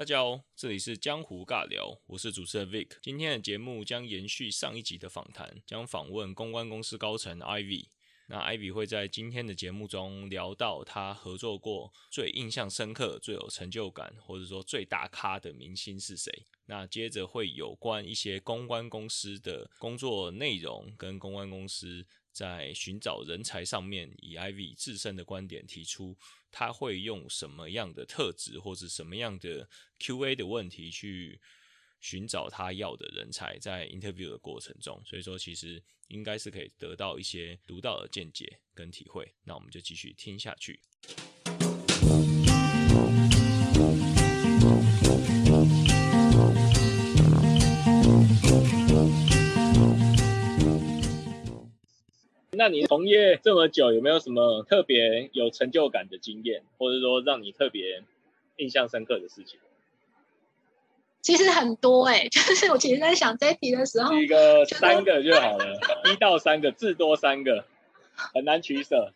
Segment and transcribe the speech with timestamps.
[0.00, 2.88] 大家好，这里是江湖尬聊，我是主持人 Vic。
[3.02, 7.88] 今天的节目将延续上一集的访谈，将访问公关公司高层 Ivy。
[8.28, 16.46] 那 Ivy 会在今天的节目中聊到他合作过最印象深刻、最有成就感，或者说最大咖的明星是谁。
[16.64, 26.16] 那接着会有关一些公关公司的工作内容，跟公关公司在寻找人才上面，以 Ivy 自身的观点提出。
[26.50, 31.40] 他会用什么样的特质，或是什么样的 Q&A 的问题去
[32.00, 39.34] 寻找他要的人才，在 interview 的过程中，所以说其实应该是可以得到一些独到的见解跟体会。
[39.44, 40.80] 那我们就继续听下去。
[52.60, 58.02] 那你从业这么久，有没有什么特别有成就感的经验，或者说让你特别
[58.56, 59.58] 印象深刻的事情？
[61.22, 65.80] 其实很多哎， 就是我其实在想这题的时候，一个三个就好了，
[66.12, 67.64] 一到三个，至多三个，
[68.14, 69.14] 很难取舍。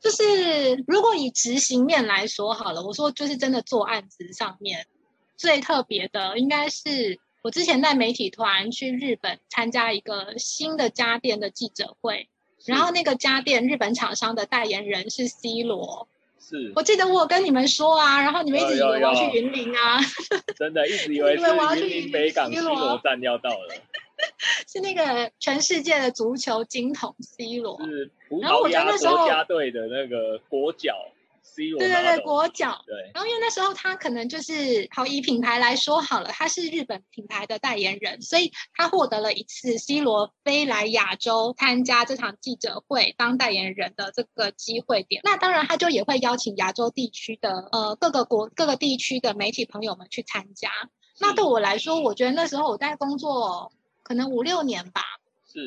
[0.00, 4.88] 就是如果以执行面来说好了，我说就是真的做案子上面
[5.36, 7.20] 最特别的，应该是。
[7.46, 12.28] 我之前带媒体团去日本参加一个新的家电的记者会，
[12.64, 16.08] 然后那个家电日本厂商的代言人是 C 罗，
[16.40, 16.72] 是。
[16.74, 20.00] 我记得我跟你们说啊，然后你们一直以为我要去云林啊，
[20.58, 23.76] 真的一直以为是云林北港 C 罗站要到了，
[24.66, 28.10] 是那个全世界的足球金童 C 罗，是。
[28.28, 30.96] 葡萄牙国家队的那个国脚。
[31.56, 32.82] 对对对，国脚。
[32.86, 45.22] 对，然后因为那时候他可能就是好以品牌来说好了，他是日本品牌的代言人，所以他获得了一次 C 罗飞来亚洲参加这场记者会当代言人的这个机会点。
[45.24, 50.70] 那当然他就也会邀请亚洲地区的呃各个国各个地区的媒体朋友们去参加。
[51.18, 55.02] 那对我来说，我觉得那时候我在工作可能五六年吧。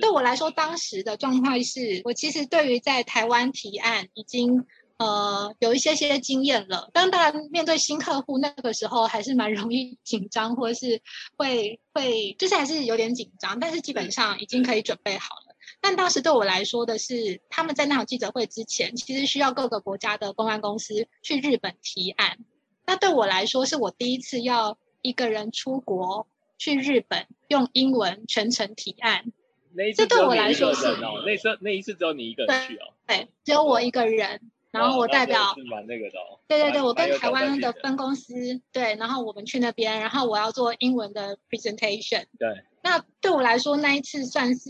[0.01, 4.67] 对我来说，当时的状态是我其实对于在台湾提案已经。
[4.99, 11.01] 呃，有一些些经验了，但当然面对新客户，那个时候还是蛮容易紧张，或者是
[11.37, 15.55] 会会就是还是有点紧张，但是基本上已经可以准备好了。
[15.79, 22.37] 但当时对我来说的是，他们在那场记者会之前，其实需要各个国家的公关公司去日本提案。
[22.85, 26.27] 那对我来说，是我第一次要一个人出国
[26.57, 29.31] 去日本，用英文全程提案。
[29.95, 34.51] 这对我来说是哦，那次那一次只有你一个人去哦，对，只有我一个人。
[34.71, 36.17] 然后我代表，蛮那个的。
[36.47, 38.33] 对对对，我跟台湾的分公司
[38.71, 42.25] 对，然后我们去那边，然后我要做英文的 presentation。
[42.37, 42.63] 对。
[42.81, 44.69] 那对我来说，那一次算是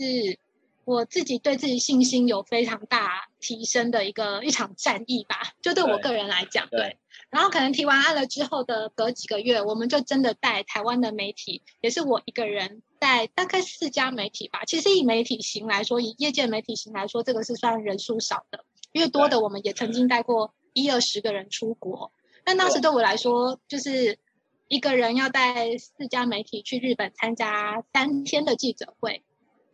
[0.84, 5.52] 我自己对自己信心有非常大提升的一个一场战役吧。
[5.62, 6.96] 就对我个人来讲，对。
[7.28, 14.64] 然后可能提完案了之后的隔几个月，我们就真的带台湾的媒体，也是我一个人带大概四家媒体吧。
[14.64, 18.64] 其实以媒体型来说，以业界媒体型来说，这个是算人数少的。
[18.92, 22.12] 越多的，我们也曾经带过一二十个人出国。
[22.42, 24.18] 但当时对我来说，就是
[24.66, 29.22] 一个人要带四家媒体去日本参加三天的记者会，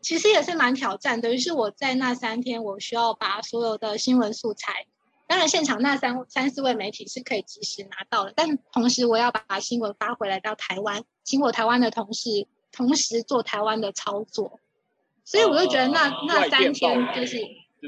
[0.02, 1.20] 其实也是蛮挑战。
[1.20, 4.86] 等于是我在那三天，我需要把所有的新闻素材，
[5.26, 14.60] 当然现场那三三四位媒体是可以及时拿到的，但同时我要把新闻发回来到台湾，请我台湾的同事同时做台湾的操作。
[15.24, 17.40] 所以我就觉得那那三天就是。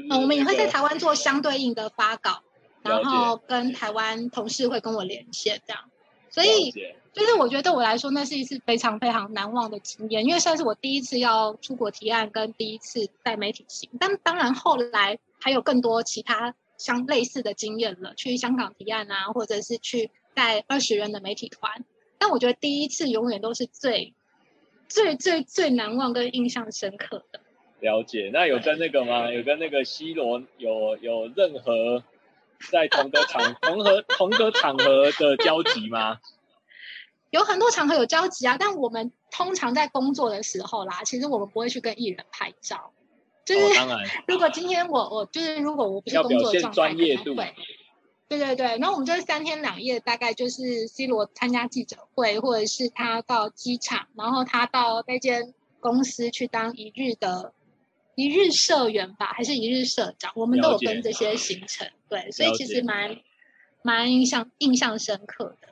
[0.09, 2.41] 嗯，我们也会在台湾做相对应的发稿，
[2.83, 5.83] 然后跟台湾同事会跟我连线，这样。
[6.31, 6.71] 所以
[7.11, 13.89] 就是我觉得对我来说，那是一次非常非常难忘的经验，因为算是我第一次要出国提案，跟第一次带媒体行。
[13.99, 21.83] 但当然后来还有更多其他相类似的经验了，去香港提案啊，或者是去带二十人的媒体团。
[22.19, 24.13] 但我觉得第一次永远都是最
[24.87, 27.41] 最最最难忘跟印象深刻的。
[27.81, 29.31] 了解，那有跟那个吗？
[29.33, 32.03] 有跟那个 C 罗有有任何
[32.71, 36.19] 在同个场 同和同个场合的交集吗？
[37.29, 42.91] 有很多场合有交集啊，但我们通常在工作的时候啦，其实我们不会去跟艺人拍照。
[43.45, 47.55] 就是当然，如果今天我我就是如果我不是工作状态，会。
[48.27, 57.53] 对对对，然后我们就是三天两夜，大概就是 C 罗参加记者会，或者是他到机场，然后他到那间公司去当一日的。
[58.19, 63.17] 一日社员吧，还是一日社长，我们都有跟这些行程，对，所以其实蛮
[63.81, 65.69] 蛮印象印象深刻的。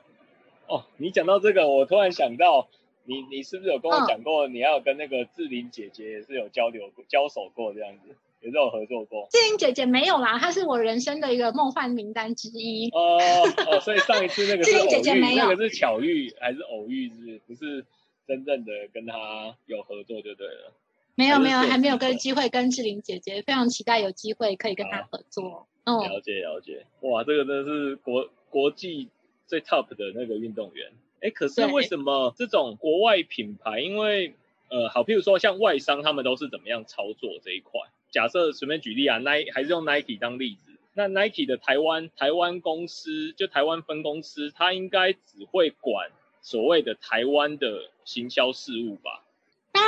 [0.66, 2.68] 哦，你讲到这个，我突然想到，
[3.04, 8.16] 你你是不是有跟我讲过，你要跟那个志玲姐姐也是有交流交手过这样子？
[8.40, 9.28] 有这种合作过？
[9.30, 12.88] 志玲姐姐没有啦，她是我人生的一个梦幻名单之一。
[12.90, 13.18] 哦
[13.66, 17.10] 哦，所以上一次那个 志玲姐姐没有，那个是巧遇还是偶遇？
[17.10, 17.84] 是不是
[18.26, 20.72] 真正的跟她有合作就对了？
[21.18, 25.66] 没有没有，还没有跟机会跟志玲姐姐，非常期待有机会可以跟她合作。
[25.84, 29.08] 哦，了解了解，哇，这个真的是国国际
[29.48, 30.92] 最 top 的那个运动员。
[31.20, 33.80] 哎，可是为什么这种国外品牌？
[33.80, 34.34] 因为
[34.68, 37.80] 呃，好，譬如说像外商，他们都是怎么样操作这一块？
[38.12, 46.12] 假设随便举例啊，Nike 还是用 Nike 当例子，那 Nike 的台湾台湾公司就台湾分公司，它应该只会管
[46.42, 49.24] 所谓的台湾的行销事务吧？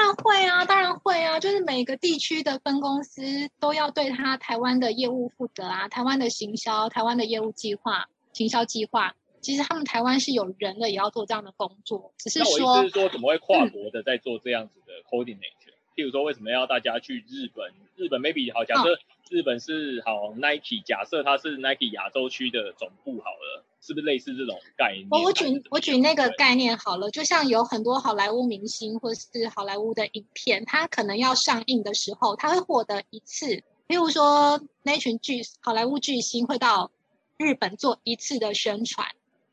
[0.01, 3.23] 当然会啊，当然会啊，就是每个地区的分公司
[3.61, 12.15] 都要对他台湾的业务负责啊，台湾的行销、台湾的业务计划、行销计划，其实他们台湾是有人的，也要做这样的工作。
[12.17, 15.53] 只是说，我意思是说，怎么会跨国的在做这样子的 coordinate？
[15.95, 17.71] 譬如说，为什么要大家去日本？
[17.97, 18.99] 日本 maybe 好，假设
[19.29, 23.65] 日本是好 Nike，假设它是 Nike 亚洲区的总部好了。
[23.83, 25.09] 是不是类似这种概念？
[25.11, 36.91] 我我举我举那个概念好了，就像有很多好莱坞明星或是好莱坞的影片，它可能要上映的时候，它会获得一次，譬如说那群巨好莱坞巨星会到
[37.39, 39.09] 日本做一次的宣传，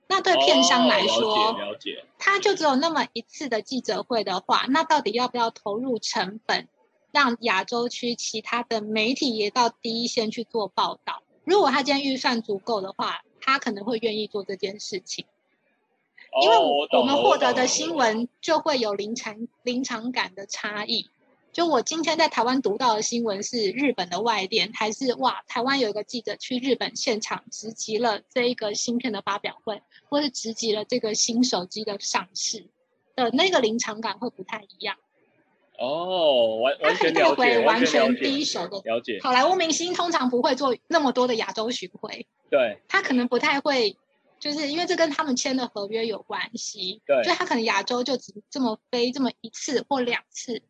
[0.07, 6.67] 那对片商来说，了解，他就只有那么一次的记者会的话，那到底要不要投入成本，
[7.13, 11.23] 让亚洲区其他的媒体也到第一线去做报道？
[11.45, 13.21] 如果他今天预算足够的话。
[13.47, 15.23] 他可能会愿意做这件事情，
[16.41, 21.09] 因为我们获得的新闻就会有临场临场感的差异。
[21.53, 32.65] 就我今天在台湾读到的新闻是日本的外电，还是哇，台湾有一个记者去日本现场直击了这一个芯片的发表会，或是直击了这个新手机的上市
[33.15, 34.97] 的那个临场感会不太一样。
[35.77, 39.19] 哦，完 完全了解，完全第一手的了解。
[39.21, 42.25] 好莱坞明星通常不会做那么多的亚洲巡回。
[42.49, 43.95] 对，他可能不太会，
[44.39, 47.01] 就是因为这跟他们签的合约有关系。
[47.05, 50.61] 对，就他可能亚洲就只这么飞这么一次或两次，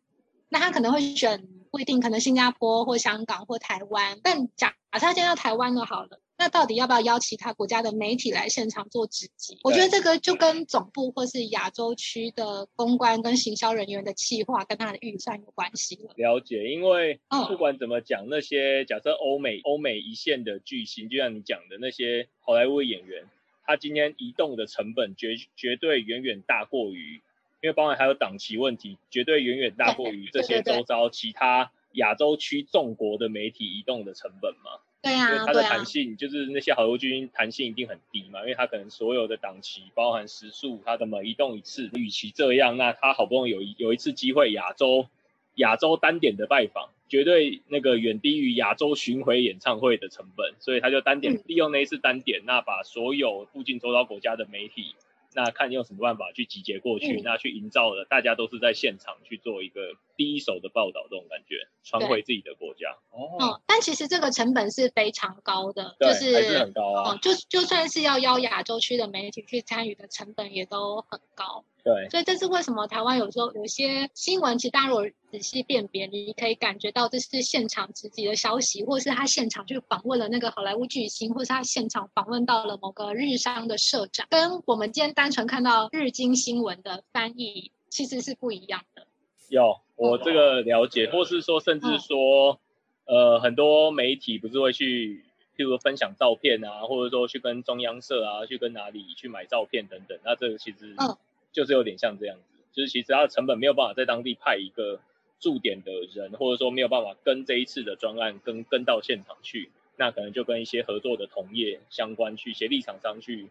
[0.48, 1.46] 那他可能会选
[1.78, 4.18] 不一定，可能新加坡或香港或台湾。
[4.20, 6.20] 但假假设他见到台湾的好了。
[6.36, 9.58] 那到底要不要邀其他国家的媒体来现场做直击？
[9.62, 16.12] 我觉得这个就跟总部或是亚洲区的公关跟行销人员的企划跟他的预算有关系了。
[16.16, 23.24] 了解，因为不管怎么讲，那些假设欧美欧美一线的巨星，就像你讲的那些好莱坞演员，
[23.64, 27.20] 他今天移动的成本绝绝对远远大过于，
[27.60, 34.80] 因为包含还有档期问题，绝对远远大过于这些周遭 其他亚洲区众国的媒体移动的成本嘛。
[35.00, 41.88] 对啊，它的弹性就是那些好莱坞军弹性一定很低嘛，因为它可能所有的档期包含时数，它怎么移动一次？
[41.94, 45.06] 与其这样，那他好不容易有有一次机会亚洲
[45.54, 54.96] 亚洲单点的拜访，绝对那个远低于亚洲巡回演唱会的成本，所以他就单点利用那一次单点，那把所有附近周遭国家的媒体。
[55.34, 61.54] 那看用什么办法去集结过去，那去营造了大家都是在现场去做一个第一手的报道，这种感觉
[61.84, 62.88] 传回自己的国家。
[63.10, 67.16] 哦，但其实这个成本是非常高的，就是还是很高啊。
[67.22, 71.64] 就就算是要邀亚洲区的媒体去参与的成本也都很高。
[71.84, 89.06] 对，所以这是为什么台湾有时候有些新闻，其实大家如果仔细辨别，你可以感觉到这是现场直击的消息，或是他现场去访问了那个好莱坞巨星，或是他现场访问到了某个日商的社长，跟我们今天单纯看到日经新闻的翻译其实是不一样的。
[89.48, 92.58] 有，我这个了解，或是说甚至说，
[93.04, 95.24] 呃，很多媒体不是会去，
[95.56, 101.16] 譬如分享照片啊，或者说去跟中央社啊，去跟哪里去买照片等等，那这个其实嗯。
[101.50, 105.00] 就是有点像这样子，就是其实它的成本没有办法在当地派一个
[105.40, 113.48] 驻点的人，或者说没有办法跟这一次的专案跟跟到现场去，那可能就跟一些合作的同业相关去协力厂商去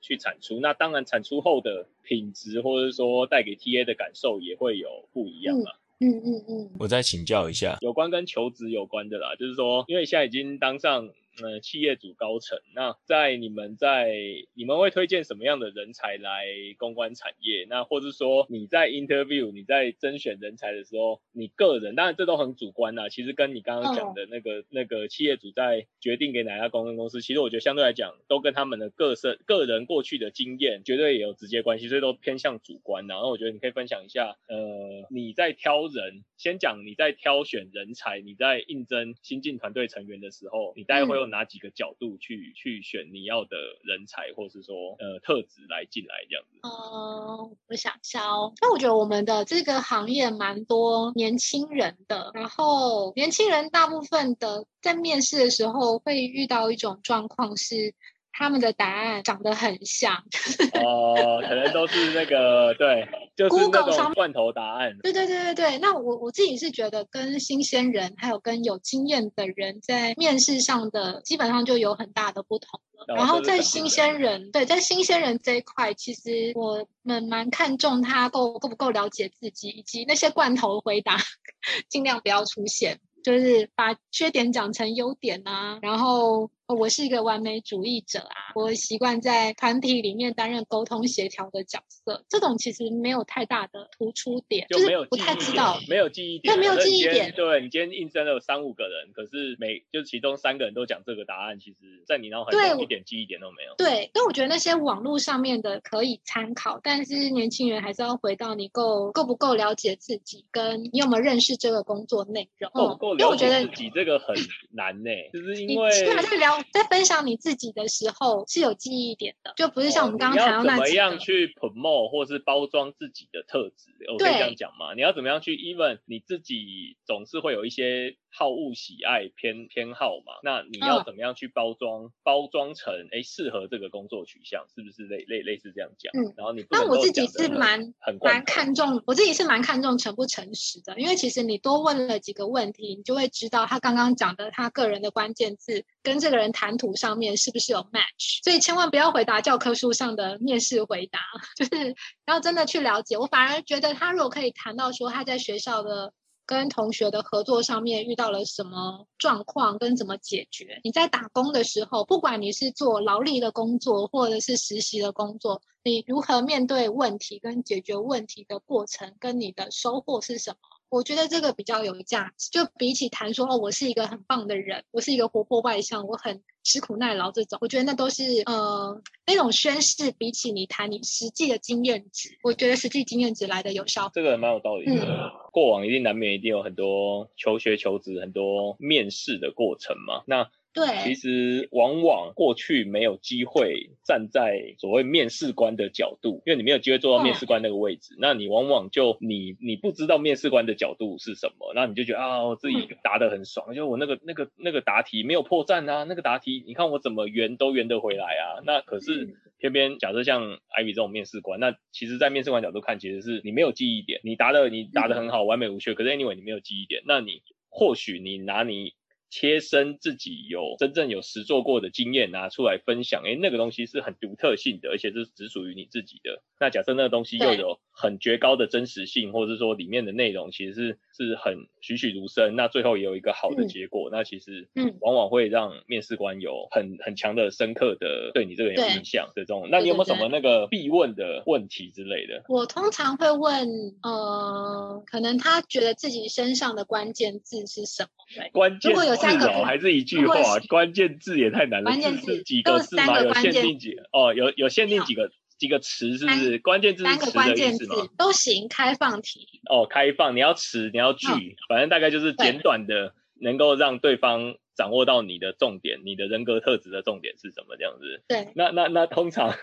[0.00, 5.72] 去产出，那当然产出后的品质或者说带给 TA 的感受也会有不一样嘛。
[6.00, 6.70] 嗯嗯嗯。
[6.78, 11.08] 我再请教一下，有关跟求职有关的啦，就是说因为现在已经当上。
[11.42, 14.12] 呃，企业主高层，那在你们在
[14.52, 16.44] 你们会推荐什么样的人才来
[16.76, 17.66] 公关产业？
[17.66, 23.08] 那或者说你在 interview 你在甄选人才的时候，你个人当然这都很主观呐。
[23.08, 33.06] 其实跟你刚刚讲的那个那个企业主在决定给哪家公关公司，其实我觉得相对来讲都跟他们的个身个人过去的经验绝对也有直接关系，所以都偏向主观。
[33.06, 41.29] 然后我觉得你可以分享一下，呃，你在挑人，先讲你在挑选人才，你在应征新进团队成员的时候，你大概会用。
[41.30, 46.58] 哪几个角度去去选你要的人才，或是说呃特质来进来这样子？
[46.62, 48.52] 嗯，我想一下哦。
[48.60, 57.94] 那我觉得我们的这个行业蛮多年轻人的，然后年轻人大部分的在面试的时候会遇到一种状况是。
[58.32, 60.14] 他们的答案长得很像
[60.82, 64.96] 哦，可能都是那个对，就是那种罐头答案。
[65.02, 73.16] 对对对对对，那我我自己是觉得跟新鲜人还有跟有经验的人在面试上的基本上就有很大的不同了。
[73.16, 81.16] 然后在新鲜人对在新鲜人这一块，其实我们蛮看重他够够不够了解自己，以及那些罐头回答
[81.88, 86.50] 尽量不要出现，就是把缺点讲成优点啊，然后。
[86.74, 92.24] 我是一个完美主义者啊，我习惯在团体里面担任沟通协调的角色。
[92.28, 97.32] 这种其实没有太大的突出点，就是不太知道，没有记忆点，对，没有记忆点。
[97.34, 103.74] 对你今天应征了有三五个人，可是每就其中三个人都讲这个答案，其实在你脑海中一点记忆点都没有。
[103.76, 112.70] 对，但我觉得那些网络上面的可以参考，但是年轻人还是要回到你够够不够了解自己，跟你有没有认识这个工作内容。
[112.72, 114.36] 够不够了解自己这个很
[114.72, 116.59] 难呢，就是因为起码在聊。
[116.72, 123.90] 在分享你自己的时候是有记忆点的，就不是像我们刚刚谈到那怎么样去 promote 或是包装自己的特质？
[124.12, 124.94] 我可以这样讲吗？
[124.94, 128.16] 你要怎么样去 even 你自己总是会有一些。
[128.32, 136.12] 好恶喜爱偏偏好嘛，那你要怎么样去包装包装成哎适合这个工作取向，是不是类类类似这样讲？
[136.14, 151.18] 嗯，然后你那我自己是蛮很蛮看重，我自己是蛮看重诚不诚实的，因为其实你多问了几个问题，你就会知道他刚刚讲的他个人的关键字跟这个人谈吐上面是不是有 match，所以千万不要回答教科书上的面试回答，
[151.58, 151.94] 就是
[152.26, 153.18] 要真的去了解。
[153.18, 156.12] 我反而觉得他如果可以谈到说他在学校的。
[156.50, 160.80] 跟同学的合作上面遇到了什么状况，跟怎么解决？
[160.82, 170.79] 你在打工的时候，不管你是做劳力的工作，或者是实习的工作，你如何面对问题跟解决问题的过程，跟你的收获是什么？
[170.90, 172.50] 我觉得这个比较有价值。
[172.50, 176.42] 就比起谈说哦，我是一个很棒的人，我是一个活泼外向，我很。
[176.62, 180.12] 吃苦耐劳这种，我觉得那都是呃那种宣誓。
[180.18, 184.10] 比起你谈你实际的经验值，我觉得实际经验值来的有效。
[184.12, 185.32] 这个蛮有道理的。
[185.52, 190.22] 过往一定难免一定有很多求学求职很多面试的过程嘛。
[190.26, 218.94] 那对，其实往往过去没有机会站在所谓面试官的角度，因为你没有机会坐到面试官那个位置，那你往往就你你不知道面试官的角度是什么，那你就觉得啊，我自己答得很爽，就我那个那个那个答题没有破绽啊，那个答题你看我怎么圆都圆得回来啊，那可是偏偏假设像艾比这种面试官，那其实在面试官角度看，其实是你没有记忆点，你答的你答的很好，完美无缺，可是 anyway 你没有记忆点，那你或许你拿你。
[219.30, 226.42] 切身自己有真正有实做过的经验拿出来分享，诶，那个东西是很独特性的，而且是只属于你自己的。
[226.58, 239.68] 那假设那个东西又有很绝高的真实性，或者是说里面的内容其实是是很栩栩如生，那最后也有一个好的结果，那其实嗯，往往会让面试官有很很强的深刻的对你这个人有印象这种。
[239.70, 242.44] 那你有没有什么那个必问的问题之类的？
[242.48, 243.68] 我通常会问，
[244.02, 248.10] 呃，可能他觉得自己身上的关键字是什么？
[248.52, 250.58] 关键字哦，还是一句话？
[250.68, 253.20] 关键字也太难了，关键字几个字嘛？
[253.20, 253.96] 有限定几？
[254.12, 256.58] 哦，有有限定几个几个词是不是？
[256.58, 258.08] 关键字是词的意思吗？
[258.16, 259.60] 都行，开放题。
[259.68, 267.76] 哦，开放，你要词，你要句，反正大概就是简短的，能够让对方掌握到你的重点，你的人格特质的重点是什么？
[267.78, 268.22] 这样子。
[268.28, 268.48] 对。
[268.54, 269.54] 那那那通常。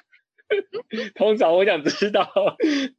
[1.14, 2.32] 通常我想知道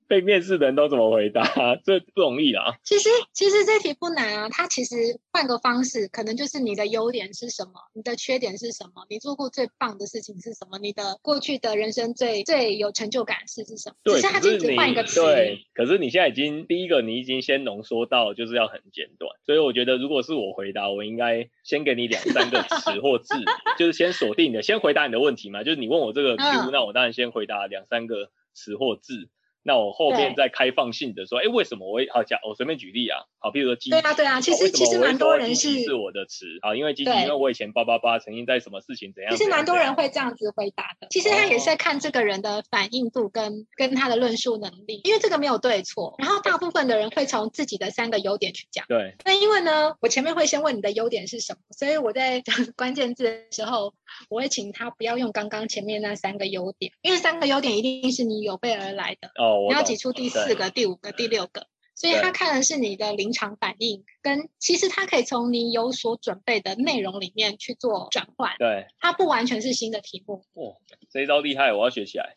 [0.09, 1.45] 被面试的人都怎么回答，
[1.85, 2.75] 这不容易啊。
[2.83, 4.97] 其实其实这题不难啊，它其实
[5.31, 13.97] 换个方式，可能就是你的优点是什么，你的缺点是什么，你做过最棒的事情是什么，你的过去的人生最最有成就感是是什么？
[14.03, 15.23] 对，可是你换一个词。
[15.23, 23.35] 对，可是你现在已经第一个，你已经先浓缩到就是要很简短，所以我觉得如果是我回答，我应该先给你两三个词 或字，
[23.79, 27.29] 就是先锁定的，先回答你的问题嘛，就是你问我这个 Q，那我当然先。
[27.29, 29.29] 回答两三个词或字。
[29.63, 32.39] 那我后面再开放性的说，哎，为什么我会好讲？
[32.49, 41.09] 我随便举例啊，好，比如说积极，对啊，对啊，其实其实蛮多人是是我的词啊，因为积极，因为我以前八八八曾经在什么事情怎样，其实蛮多人会这样子回答的。
[41.11, 46.15] 其实他也是在看这个人的反应度跟跟他的论述能力，因为这个没有对错。
[46.19, 48.85] 然后大部分的人会从自己的三个优点去讲。
[48.89, 49.15] 对。
[49.25, 53.93] 那因为呢，我前面会先问你的优点是什么，所以我在讲 关键字的时候，
[54.31, 59.29] 我会请他不要用刚刚前面那三个优点，因为三个优点一定是你有备而来的。
[59.37, 68.53] 哦，你要挤出第四个、第五个、第六个，所以他看的是你的临场反应，跟其实他可以从你有所准备的内容里面去做转换。
[68.59, 70.45] 对，他不完全是新的题目。
[70.55, 70.75] 哇，
[71.11, 72.35] 这一招厉害，我要学起来。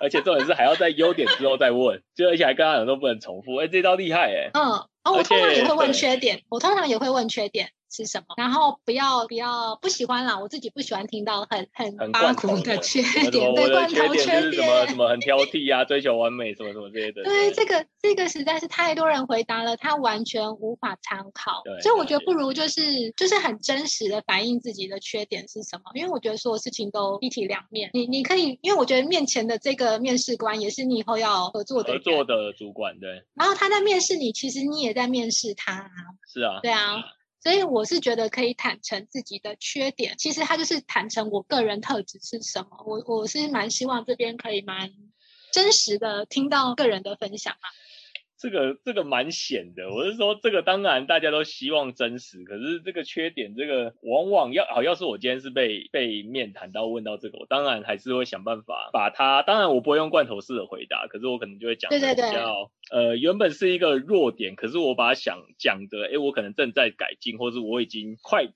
[0.00, 3.56] 而且重点是还要在优点之后再问，就而且还跟他讲都不能重复。
[3.56, 4.50] 哎，这招厉害哎。
[4.54, 4.70] 嗯，
[5.02, 7.70] 哦，我通常也会问缺点，我通常也会问缺点。
[7.90, 8.34] 是什么？
[8.36, 17.22] 然后不要不要不喜欢啦，我自己不喜欢听到很很八股的缺点，对罐头缺点，什么什么很挑剔啊，追求完美什么什么这些的。
[17.24, 21.62] 对，这个这个实在是太多人回答了，他完全无法参考。
[21.82, 27.90] 所以我觉得不如就是就是很真实的反映自己的缺点是什么，因为我觉得所有事情都一体两面。
[27.92, 33.24] 你你可以，因为我觉得面前的这个面试官也是你以后要合作的合作的主管，对。
[33.34, 35.90] 然后他在面试你，其实你也在面试他。
[36.26, 36.60] 是啊。
[36.62, 37.02] 对啊。
[37.40, 42.68] 所以我是觉得可以坦诚自己的缺点，其实他就是坦诚我个人特质是什么。
[42.84, 44.90] 我我是蛮希望这边可以蛮
[45.52, 47.66] 真实的听到个人的分享啊。
[48.38, 61.98] 这个这个蛮险的，我是说这个当然大家都希望真实，可是这个缺点，这个往往要好，要是我今天是被被面谈到问到这个，我当然还是会想办法把它，当然我不会用罐头式的回答，可是我可能就会讲比
[62.32, 68.46] 较呃原本是一个弱点，可是我把它想讲的，哎，我可能正在改进，或是我已经快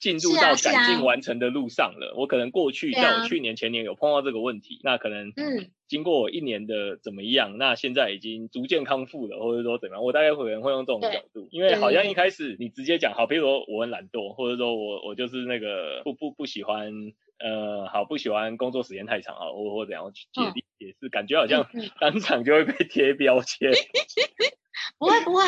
[0.00, 5.70] 进入到改进完成的路上了，我可能过去在我去年前年有碰到这个问题，那可能嗯。
[5.88, 7.56] 经过我一年的怎么样？
[7.58, 10.04] 那现在已经逐渐康复了，或者说怎么样？
[10.04, 16.92] 我大概可能会用这种角度，因为好像一开始你直接讲好，比如说我很懒惰，或者说我我就是那个不不不喜欢
[17.38, 21.66] 呃好不喜欢工作时间太长啊，或或怎样去界定也是感觉好像
[21.98, 23.72] 当场就会被贴标签。
[24.98, 25.44] 不会不会，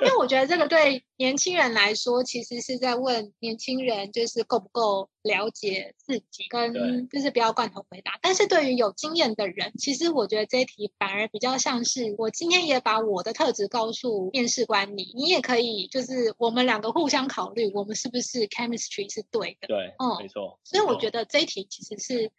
[0.00, 8.18] 因为我觉得这个对年轻人来说，其实是在问年轻人就是够不够了解自己，跟就是不要罐头回答。
[8.22, 19.68] 但是对于有经验的人，其实我觉得这一题反而比较像是我今天也把我的特质告诉面试官你，你也可以就是我们两个互相考虑，我们是不是 chemistry 是对的。
[19.68, 20.58] 对，嗯，没错。
[20.64, 22.32] 所以我觉得这一题其实是。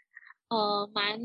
[0.49, 1.19] 呃，蛮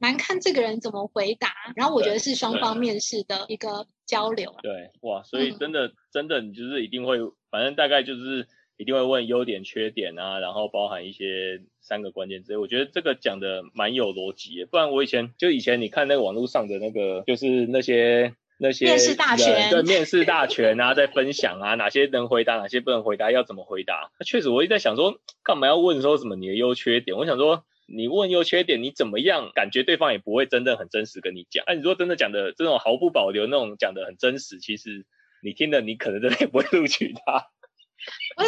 [0.00, 4.54] 蛮看这个人怎么回答，然后我觉得是双方面试的一个交流。
[4.62, 7.18] 对，哇，所以真的真的，你就是一定会，
[7.50, 12.56] 反正大概就是一定会问优点、缺点啊，然后包含一些三个关键字。
[12.56, 24.12] 我觉得这个讲的蛮有逻辑，不然我以前就以前你看那个网络上的那个，就是那些那些面试大全，对，面试大全啊，在分享啊，哪些能回答，哪些不能回答，要怎么回答。
[24.20, 27.16] 那确实，我一直在想说，干嘛要问说什么你的优缺点？
[27.16, 27.64] 我想说。
[27.90, 29.50] 你问优缺点，你怎么样？
[29.54, 31.64] 感觉对方也不会真的很真实跟你讲。
[31.66, 35.06] 哎，你说真的讲的这种毫不保留那种讲的很真实，其实
[35.42, 37.46] 你听的你可能真的也不会录取他。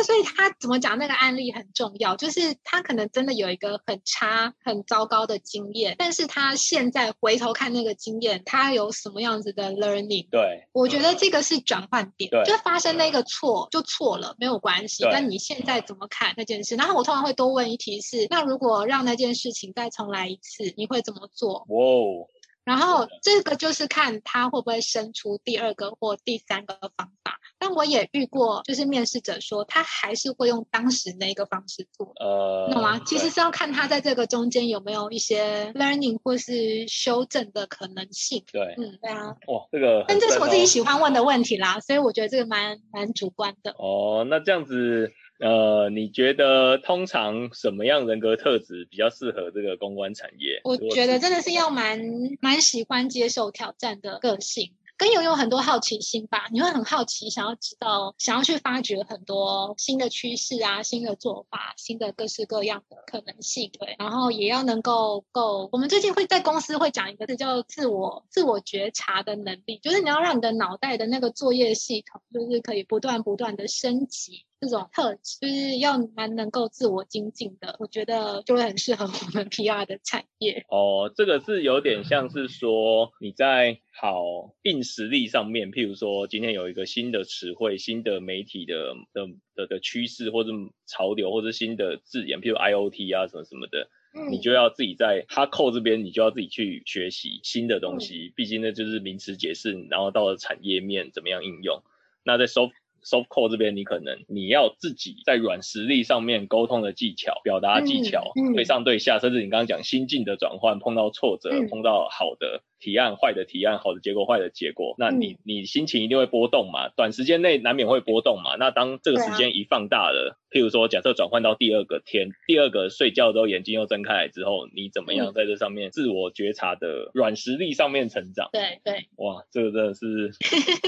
[0.04, 10.28] 所以他怎么讲那个案例很重要，就是他可能真的有一个很差、很糟糕的经验，但是他现在回头看那个经验，他有什么样子的 learning？
[10.30, 15.04] 对，我觉得这个是转换点，就发生那个错就错了，没有关系。
[15.10, 16.76] 但你现在怎么看那件事？
[16.76, 21.64] 然后我通常会多问一题是：那如果让那件事情再重来一次，你会怎么做？
[21.68, 22.28] 哇哦！
[22.62, 27.39] 然后这个就是看他会不会生出第二个或第三个方法。
[27.60, 32.98] 但我也遇过，就是面试者说他还是会用当时那个方式做，呃，懂吗？
[33.04, 38.42] 其实是要看他在这个中间有没有一些 learning 或是修正的可能性。
[38.50, 39.26] 对，嗯，对啊。
[39.46, 43.72] 哇，这个，但这是我自己喜欢问的问题啦，所以我觉得这个蛮蛮主观的。
[43.72, 50.62] 哦，那这样子，呃，你觉得通常什么样人格特质比较适合这个公关产业？
[50.64, 52.00] 我觉得真的是要蛮
[52.40, 54.72] 蛮喜欢接受挑战的个性。
[55.00, 63.96] 跟拥有很多好奇心吧，你会很好奇，想要知道，想要去发掘很多新的趋势啊，新的做法，新的各式各样的可能性，对。
[63.98, 74.44] 然后也要能够够，我们最近会在公司会讲一个字叫自我自我觉察的能力，就是你要让你的脑袋的那个作业系统，就是可以不断不断的升级。
[74.60, 80.64] 这种特质就是要蛮能够自我精进的，我觉得就会很适合我们 PR 的产业。
[80.68, 90.50] 哦，这个是有点像是说你在好硬实力上面，譬如说今天有一个新的词汇、新的媒体的的的的趋势或者
[90.86, 93.88] 潮流或者新的字眼，譬如 IOT 啊什么什么的，
[94.30, 98.32] 你就要自己在 hard code 这边，你就要自己去学习新的东西。
[98.36, 101.82] 毕竟呢，就是名词解释，然后到了产业面怎么样应用。
[102.22, 118.56] 那在 soft soft core 这边，你可能你要自己在软实力上面沟通的技巧、表达技巧，对上对下，甚至你刚刚讲心境的转换，碰到挫折、碰到好的提案、坏的提案、好的结果、坏的结果，那你你心情一定会波动嘛，短时间内难免会波动嘛。
[118.56, 128.48] 那当这个时间一放大了，譬如说假设转换到第二个天，第二个睡觉之后眼睛又睁开来之后，你怎么样在这上面自我觉察的软实力上面成长？
[128.52, 130.32] 对对，哇，这个真的是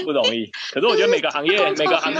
[0.03, 0.47] 不容易。
[0.73, 2.19] 可是我觉得每个行业、每个行业、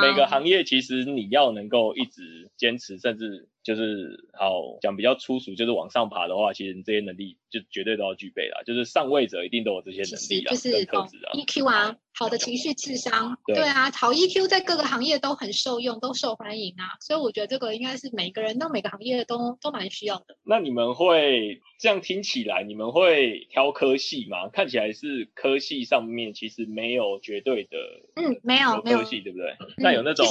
[0.00, 3.48] 每个行业，其实你要能够一直坚持，甚至。
[3.62, 8.62] 就是好讲比较粗俗，就是往上爬的话，其实你这些能力就绝对都要具备了。
[8.66, 16.96] 就是上位者一定都有这些能力啊，就是特质啊，EQ 啊，好的情绪智商，对啊，好 EQ 在各个行业都很受用，都受欢迎啊。
[17.00, 20.36] 所以我觉得这个应该是每个人到每个行业都都蛮需要的。
[20.42, 24.48] 那你们会这样听起来，你们会挑科系吗？
[24.48, 27.76] 看起来是科系上面其实没有绝对的，
[28.16, 29.56] 嗯，没有没有科系，对不对？
[29.76, 30.26] 那有那种。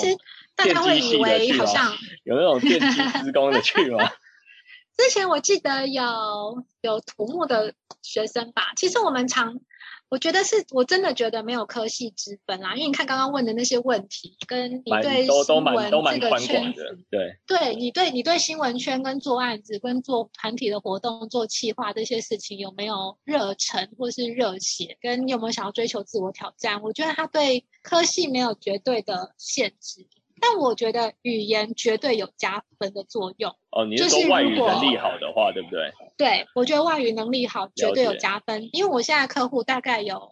[0.53, 1.91] 大家会以为好像
[2.23, 4.07] 有那种电机施工的去吗？
[4.97, 8.73] 之前我记得有有土木的学生吧。
[8.75, 9.59] 其实我们常，
[10.09, 12.75] 我觉得是我真的觉得没有科系之分啦。
[12.75, 26.81] 因为你看刚刚问的那些问题，跟你对新闻这个圈子，对对，你对你对新闻圈跟做案子、跟做团体的活动、做企划这些事情有没有热忱或是热血，跟你有没有想要追求自我挑战？
[26.83, 30.07] 我觉得他对科系没有绝对的限制。
[30.41, 33.55] 但我觉得语言绝对有加分的作用。
[33.69, 35.93] 哦，你是说外语能力好的话，对不对？
[36.17, 38.67] 对，我觉得外语能力好绝对有加分。
[38.73, 40.29] 因为我现在客户大概有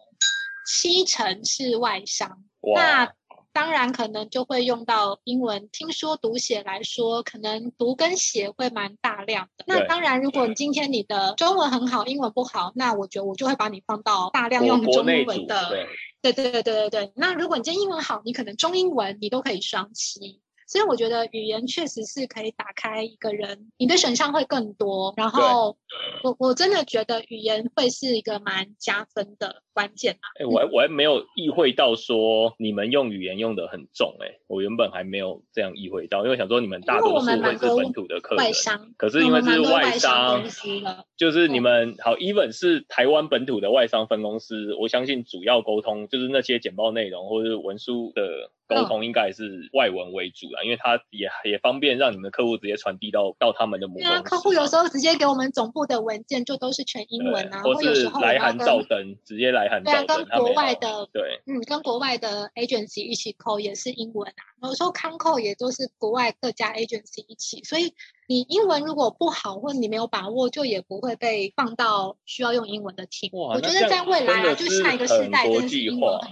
[0.66, 2.42] 七成是外商，
[2.74, 3.12] 那
[3.52, 5.68] 当然可能就会用到英文。
[5.72, 9.64] 听说读写来说，可能读跟写会蛮大量的。
[9.66, 15.86] 那当然，如果你今天你的中文很好，英文不好，那我觉得我就会把你放到大量用中文的。
[16.22, 20.40] 对对对对对对，那如果你今天英文好，你可能中英文你都可以双七。
[20.70, 25.12] 所以我觉得语言确实是可以打开一个人，你的选项会更多。
[25.16, 25.76] 然后
[26.22, 30.28] 我我真的觉得语言会是一个蛮加分的关键嘛。
[30.38, 38.52] 哎，我还我还没有意会到说你们用语言用的很重哎，我原本还没有这样意会到，因为想说你们大多数会是本土的客人，
[38.96, 40.44] 可是因为是外商，
[41.16, 48.52] 就是你们好，even 是台湾本土的外商分公司，我相信主要沟通就是那些简报内容或者是文书的。
[48.70, 54.22] 沟通应该是外文为主啦，因为它也也方便让你们的客户直接传递到到他们的母公司。
[54.22, 60.24] 客户有时候直接给我们总部的文件就都是全英文啊，或是来函照登，直接来函照登。
[60.24, 64.68] 跟国外的对，嗯，跟国外的 agency 一起扣也是英文啊。
[64.68, 67.94] 有时候康扣也都是国外各家 agency 一起，所以
[68.28, 73.30] 你英文如果不好或你没有把握，就也不会被放到需要用英文的 team。
[73.32, 76.30] 我觉得在未来啊，就下一个时代，真的是英文很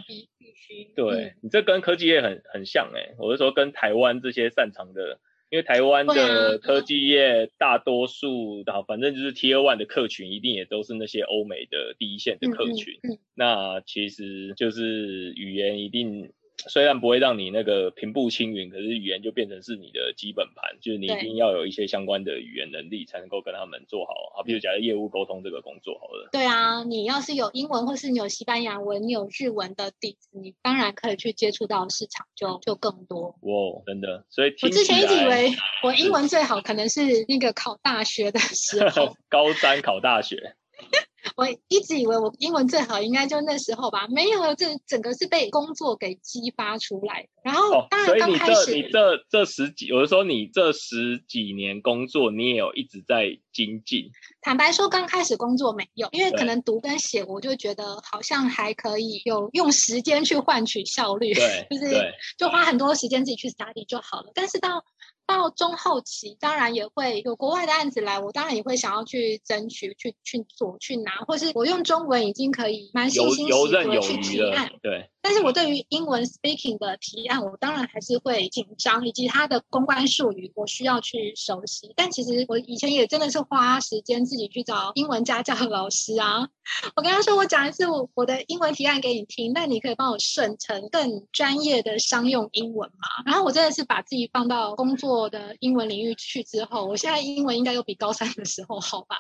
[0.67, 0.89] 必。
[0.97, 12.95] 对你这跟科技业很很像哎，我是说跟台湾这些擅长的，因为台湾的科技业大多数啊，反正就是 Tier One 的客群，一定也都是那些欧美的第一线的客群。
[13.35, 16.33] 那其实就是语言一定。
[16.67, 24.13] 虽然不会让你那个平步青云，可是语言就变成是你的基本盘，就是你一定要有一些相关的语言能力，才能够跟他们做好。
[24.35, 26.29] 好，比如讲业务沟通这个工作，好了。
[26.33, 33.37] 对啊，你要是有英文，或是你有西班牙文，你有日文的底子，你当然可以去接触到市场，就就更多。
[33.43, 35.53] 哇，真的，所以我之前一直以为
[35.85, 40.57] 我英文最好，可能是那个考大学的时候， 高三考大学。
[41.37, 44.07] 我一直以为我英文最好，应该就那时候吧。
[44.09, 47.29] 没有，这整个是被工作给激发出来。
[47.45, 54.11] 然后，当然刚开始，你这这十几，有的时候你这十几年工作，你也有一直在精进。
[54.41, 61.33] 坦白说，刚开始工作没有，因为可能读跟写，我就觉得好像还可以有用时间去换取效率，
[61.71, 64.33] 就是就花很多时间自己去 study 就好了。
[64.35, 64.85] 但是到
[65.29, 74.71] 到中后期，当然也会有国外的案子来，我当然也会想要去争取、去去做、去拿，或是我用中文已经可以蛮信心十足的去提案。
[74.81, 75.11] 对。
[75.29, 81.93] 但是我对于英文 speaking 的提案，我当然还是会紧张，以及它的公关术语，我需要去熟悉。
[81.95, 86.49] 但其实我以前也真的是花时间自己去找英文家教的老师啊。
[86.97, 93.09] 我跟他说，我讲一次我我的英文提案给你听，那你可以帮我顺成更专业的商用英文吗？
[93.27, 99.19] 然后我真的是把自己放到工作的英文领域去之后，我现在英文应该又比高三的时候好吧？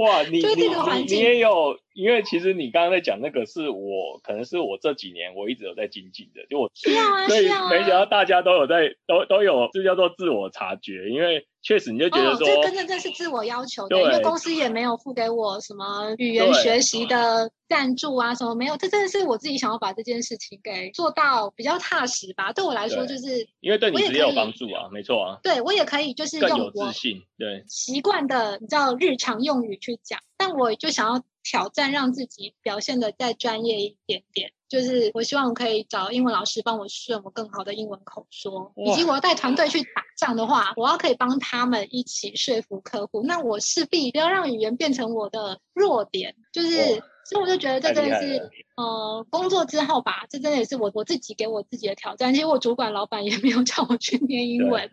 [0.00, 1.78] 哇，你 你你也有。
[1.98, 11.08] 因为其实你刚刚在讲那个是我，可能是我这几年我一直有在精进的，就我所以没想到大家都有在都都有，这叫做自我察觉。
[11.10, 22.52] 因为确实你就觉得说，这真的这是自我要求的，因为公司也没有付给我什么语言学习的赞助啊，什么没有，这真的是我自己想要把这件事情给做到比较踏实吧。
[22.52, 31.20] 对我来说，就是因为对你也有帮助啊，没错啊，对我也可以就是更有自信，对习惯的你知道日常用语去讲，但我就想要。
[31.42, 34.52] 挑战，让自己表现的再专业一点点。
[34.68, 43.22] 就是我希望可以找英文老师帮我顺我更好的英文口说，以及我要带团队去打仗的话，我要可以帮他们一起说服客户。
[43.24, 46.34] 那我势必不要让语言变成我的弱点。
[46.52, 52.34] 就是，所以我就觉得这真的是，呃，工作之后吧，这真的也是我我自己给我自己的挑战。
[52.34, 54.90] 其实我主管老板也没有叫我去念英文。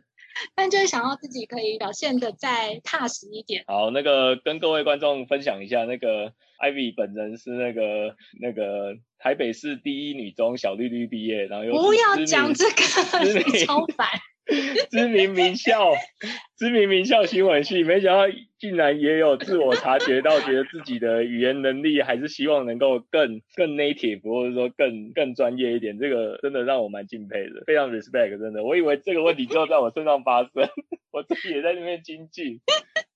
[0.55, 3.63] 但就是想要自己可以表现的再踏实一点。
[3.67, 14.07] 好，那个跟各位观众分享一下，那个 Ivy 本人是那个那个台北市第一女中小绿绿毕业，然后又不要讲这个，超烦。
[14.91, 15.93] 知名名校，
[16.57, 25.97] 知名名校新闻系，没想到竟然也有自我察觉到，觉得自己的语言能力还是希望能够更更 native，或者说更更专业一点。
[25.97, 28.63] 这个真的让我蛮敬佩的，非常 respect，真的。
[28.63, 30.51] 我以为这个问题就在我身上发生，
[31.11, 32.59] 我自己也在那边精进。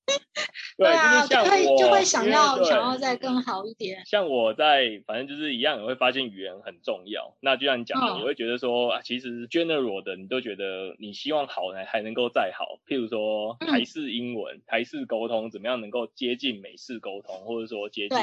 [0.77, 4.01] 对啊，就会就会想要想要再更好一点。
[4.05, 7.35] 像我在，反正就是一样，也会发现语言很重要。
[7.41, 12.79] 那就像你讲的，你会觉得说啊，其实 general 的你都觉得你希望好呢，还能够再好。
[12.87, 18.17] 譬如说台式英文、台式沟通，怎么样能够接近美式沟通，或者说接近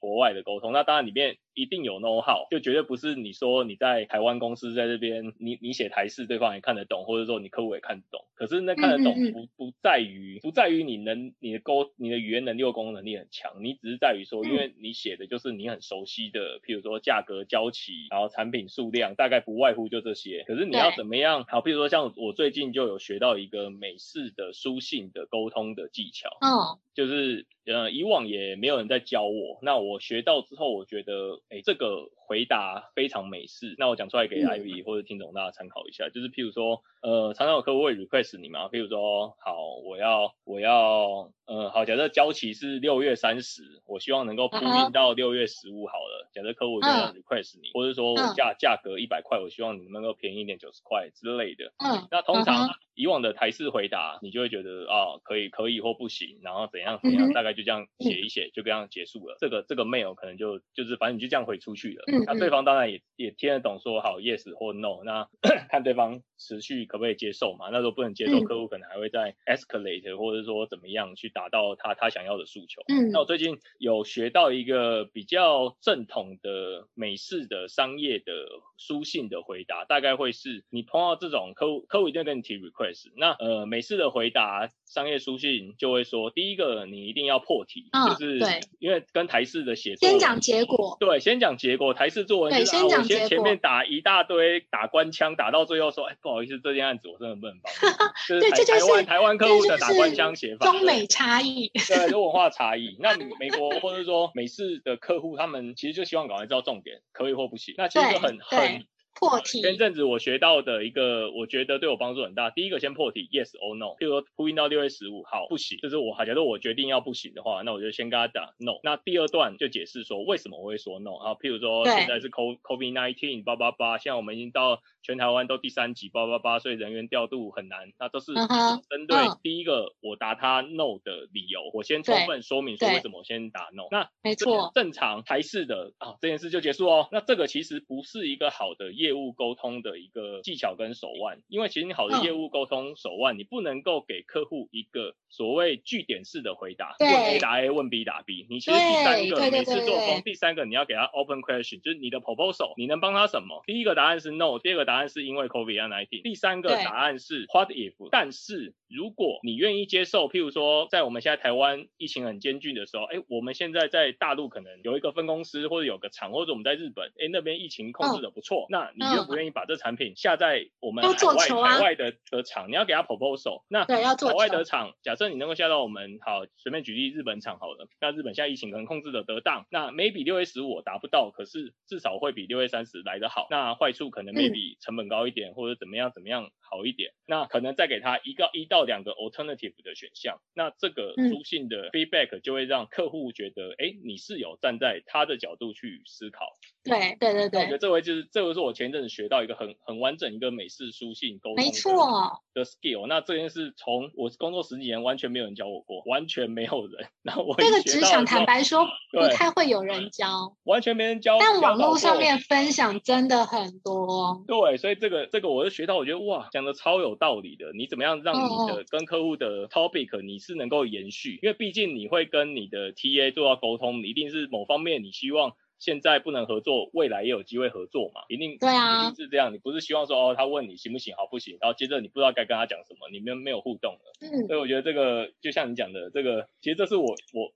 [0.00, 0.72] 国外的沟通？
[0.72, 1.36] 那当然里面。
[1.54, 8.24] 一定有 know how，就绝对不是你说你在台湾公司在这边，你你写台式，对方也看得懂，或者说你客户也看得懂。
[8.34, 20.44] 可是那看得懂不不在于不在于你能你的沟你的语言能力或沟通能力很强，你只是在于说，因为你写的就是你很熟悉的，譬如说价格交期，然后产品数量，大概不外乎就这些。
[20.46, 21.44] 可是你要怎么样？
[21.44, 31.40] 好，譬如说像我最近就有学到一个美式的书信的沟通的技巧，嗯，就是呃以往也没有人在教我，那我学到之后，我觉得。
[31.48, 33.74] 哎，这个回答非常美式。
[33.76, 46.30] 那我讲出来给 Ivy 或者听众大家参考一下，就是譬如说，呃，常常有客户会 request 你嘛，譬如说，好，我要，我要，呃，好，假设交期是六月三十，我希望能够铺运到六月十五好了。
[46.32, 51.74] 假设客户这样 request 你，或者说我价价格一百块，我希望你能够便宜一点九十块之类的。
[51.84, 59.36] 嗯，那通常以往的台式回答，你就会觉得啊，可以，可以或不行，然后怎样怎样，大概就这样写一写，就这样结束了。
[59.38, 62.04] 这个这个 mail 可能就就是反正你就这样回出去了。
[62.26, 65.28] 那对方当然也也听得懂，说好 yes 或 no，那
[65.70, 67.68] 看对方持续可不可以接受嘛。
[67.70, 72.82] 那时候不能接受，客户可能还会再 escalate，或者说怎么样去达到他他想要的诉求。
[72.88, 78.32] 嗯，那我最近有学到一个比较正统的美式的商业的
[78.76, 83.12] 书信的回答，大概会是你碰到这种客户，客户一定跟你提 request。
[83.16, 88.40] 那呃，美式的回答商业书信就会说，第一个你一定要破题，就是
[88.78, 91.92] 因为跟台式的写作先讲结果，对，先讲结果。
[91.92, 97.72] 台式作文就是啊，我先前面打一大堆打官腔，打到最后说，哎，不好意思，这件案子我真的不能帮。
[98.28, 102.96] 就是台湾台湾客户的打官腔写法，中美差异，对，就文化差异。
[103.00, 107.74] 那美国或者说美式的客户，他们其实就希望赶快知道重点，可以或不行。
[107.76, 108.84] 那其实很很。
[109.14, 109.60] 破题。
[109.60, 112.50] 前阵子我学到的一个，我觉得对我帮助很大。
[112.50, 113.96] 第一个先破题，yes or no。
[113.98, 118.78] 譬如说呼应到六月十五号不行，就是我假如我决定要不行的话，那我就先跟他打 no。
[118.82, 121.16] 那第二段就解释说为什么我会说 no。
[121.16, 127.92] 啊，譬如说现在是 COVID nineteen 八八八，现在我们已经到全台湾都第三级八八八，所以人员调度很难。
[127.98, 133.88] 那都是针对第一个我答他 no 的理由，我先充分说明说为什么我先打 no。
[133.90, 137.08] 那没错，正常台式的啊这件事就结束哦。
[137.12, 138.90] 那这个其实不是一个好的。
[139.02, 148.46] 业务沟通的一个技巧跟手腕，因为其实你好的业务沟通手腕，你不能够给客户一个所谓据点式的回答，问 A 答 A，问 B 答 B。
[148.48, 153.64] 你其实第三个每次做风，第三个你要给他 open question，就是你的 proposal，你能帮他什么？
[153.66, 157.94] 第一个答案是 no，第二个答案是因为 COVID nineteen，第三个答案是 what if。
[158.12, 172.68] 但是如果你愿意接受，譬如说在我们现在台湾疫情很艰巨的时候，哎，我们现在在大陆可能有一个分公司或者有个厂，或者我们在日本，哎，那边疫情控制的不错，那你愿不愿意把这产品下在我们海外海外的的厂？
[172.68, 173.62] 你要给他 proposal。
[173.68, 174.02] 那海
[174.34, 177.88] 外的厂，假设你能够下到我们，好，随便举例日本厂好了。
[178.00, 183.46] 那日本现在疫情可能控制的得当，那 maybe 六月十五达不到，可是至少会比六月三十来的好。
[183.50, 187.12] 那坏处可能 maybe 成本高一点，或者怎么样怎么样好一点。
[187.26, 190.38] 那可能再给他一个一到两个 alternative 的选项。
[190.54, 196.46] 那这个书信的 feedback 就会让客户觉得，哎，你是有站在他的角度去思考。
[196.84, 197.60] 对对对对。
[197.62, 198.81] 我觉得这位就是这位是我前。
[198.82, 203.06] 前一阵子学到一个很很完整一个美式书信沟通，没错的 skill。
[203.06, 207.06] 那这件事从我工作十几年完全没有人教我过，完全没有人。
[207.22, 211.38] 然后我这个职场坦白说不太会有人教，完全没人教。
[211.38, 214.44] 但网络上面分享真的很多。
[214.46, 217.72] 对，所以这个这个我是学到，我觉得哇，讲的超有道理的。
[217.74, 221.38] 你怎么样让你的跟客户的 topic 你是能够延续？
[221.42, 225.52] 因为毕竟你会跟你的 TA 做到沟通，你一定是某方面你希望。
[225.82, 228.20] 现在不能合作，未来也有机会合作嘛？
[228.28, 229.52] 一定对啊，一定是这样。
[229.52, 234.12] 你不是希望说哦，他问你行不行，好不行，然后接着你不知道该跟他讲什么，你们没有互动了。
[234.20, 237.52] 嗯，所以我觉得这个就像你讲的，这个其实这是我我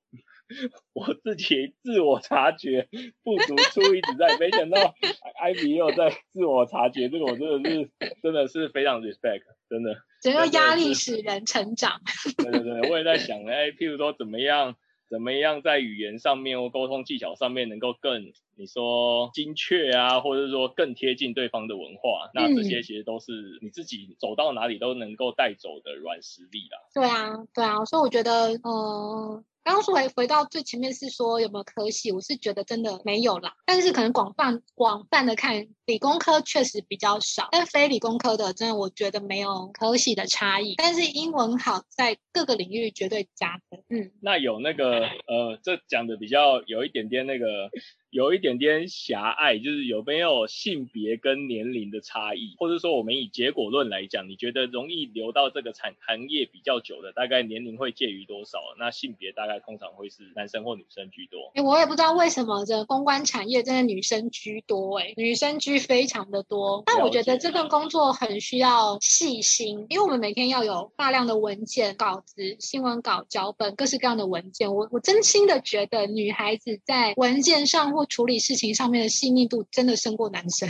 [0.93, 2.89] 我自己自我察觉
[3.23, 4.93] 不足处一直在，没想到
[5.41, 7.91] 艾比也有在自我察觉，这个我真的是
[8.25, 9.97] 真的是非常 respect，真的。
[10.21, 12.01] 只有压力使人成长。
[12.39, 14.75] 对对对，我也在想，哎，譬如说怎么样。
[15.09, 22.31] 怎么样在语言上面或沟通技巧上面能够更你说精确啊，或者说更贴近对方的文化？
[22.35, 26.79] 那这些其实都是你自己走到哪里都能够带走的软实力啦。
[26.95, 29.45] 对啊，对啊，所以我觉得，嗯。
[29.67, 33.53] 刚刚说回回到最前面是说有没有科系，我是觉得真的没有啦。
[33.65, 40.77] 但是可能广泛广泛的看，理工科确实比较少，但非理工科的真的我觉得没有科系的差异。
[40.77, 43.83] 但是英文好在各个领域绝对加分。
[43.89, 47.69] 嗯，那有那个呃，这讲的比较有一点点那个。
[48.11, 58.59] 有一点点狭隘，就是有没有性别跟年龄的差异，或者说我们以结果论来讲，你觉得容易留到这个产行业比较久的，大概年龄会介于多少？
[58.79, 61.51] 那性别大概通常会是男生或女生居多？
[61.55, 66.83] 哎，我也不知道为什么这公关产业真的女生居多，哎，女生居非常的多。
[66.87, 74.75] 但我觉得这份工作很需要细心，因为我们每天要有大量的文件、稿子、新闻稿、脚本，各式各样的文件。
[74.75, 80.69] 我我真心的觉得女孩子在文件上或处理事情上面的细腻度真的胜过男生。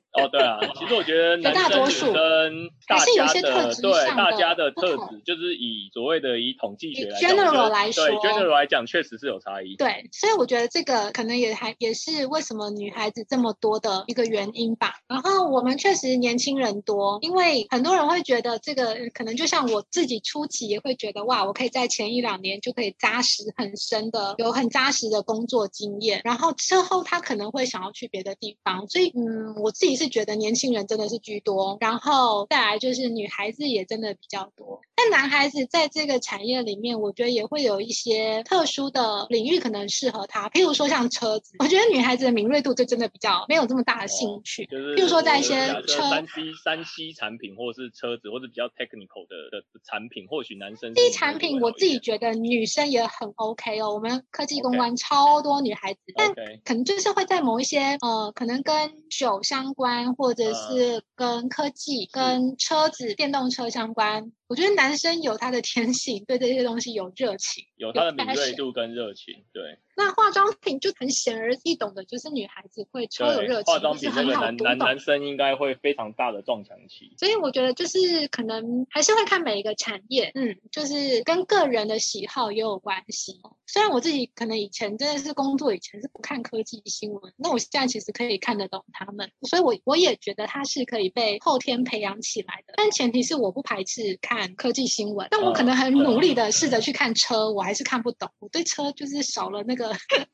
[0.12, 9.74] 哦，对啊，其实我觉得男生女生大家的对大家的特质，就是以所谓的以统计学来 general 来说，对 general 来讲，确实是有差异。
[9.76, 14.92] 对，所以我觉得这个可能也还也是为什么女孩子这么多的一个原因吧。
[15.08, 28.86] 然后我们确实年轻人多，因为很多人会觉得这个可能就像我自己初期也会觉得哇，我可以在前一两年就可以扎实很深的有很扎实的工作经验，然后之后他可能会想要去别的地方。
[28.88, 34.80] 所以嗯，我自己是觉得年轻人真的是居多，然后再来就是女孩子也真的比较多。
[34.94, 44.64] 但男孩子在这个产业里面，我觉得也会有一些特殊的领域可能适合他，譬如说像车子，我觉得女孩子的敏锐度就真的比较没有这么大的兴趣。
[44.66, 53.92] 就是譬如说在一些车三 C 三 C 产品，或者是车子，或者比较 technical 的的产品，或许男生 C 产品，我自己觉得女生也很 OK 哦。
[53.92, 56.32] 我们科技公关超多女孩子，但
[56.64, 60.52] 可能就是会在某一些呃，可能跟酒相关或者。
[60.52, 64.32] 是跟科技、跟车子、电动车相关。
[64.52, 69.42] 我觉得男生有他的天性，对这些东西有热情，有他的敏锐度跟热情。
[69.50, 77.14] 对，那化妆品就很显而易懂的，就是女孩子会超有热情，化妆品那个男男男生应该会非常大的撞墙期。
[77.16, 83.40] 所以我觉得就是可能还是会看每一个产业，嗯，就是跟个人的喜好也有关系。
[83.66, 92.74] 虽然我自己可能以前真的是工作以前是不看科技新闻，那我现在其实可以看得懂他们，所以我我也觉得它是可以被后天培养起来的。
[92.76, 94.41] 但前提是我不排斥看。
[94.54, 98.28] 科技新闻，但我可能很努力的试着去看车，我还是看不懂。
[98.38, 99.92] 我对车就是少了那个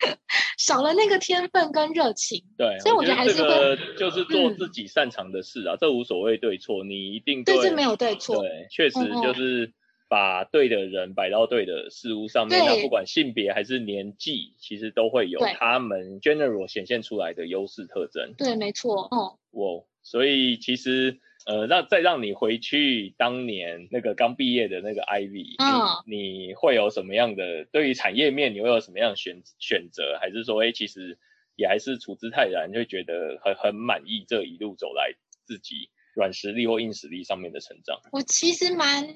[0.59, 2.45] 少了那个天分跟热情。
[2.57, 8.43] 对，所以我觉得还是会就是做自己擅长的事啊，这无所谓对错，你一定对这没有对错。
[8.43, 9.73] 对，确实就是
[10.09, 18.35] 把对的人摆到对的事物上面，那不管性别还是年纪，其实都会有他们 general 显现出来的优势特征。
[18.39, 19.09] 对，没错。
[19.11, 21.19] 哦，我所以其实。
[21.49, 30.19] 呃，那再让你回去当年那个刚毕业的那个 Ivy，嗯，你会有什么样的对于产业面，你会有什么样的选选择？
[30.21, 31.17] 还是说，哎，其实
[31.57, 35.15] 也还是处之泰然，就觉得很很满意这一路走来
[35.47, 37.99] 自己软实力或硬实力上面的成长？
[38.13, 39.07] 我其实蛮